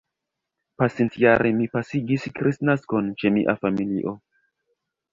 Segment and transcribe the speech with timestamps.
[0.81, 4.19] Pasintjare mi pasigis Kristnaskon ĉe mia familio.